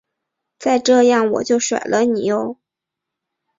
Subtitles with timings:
[0.57, 2.57] 再这样我就甩了你唷！